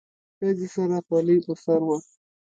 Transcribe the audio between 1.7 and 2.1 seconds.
وه.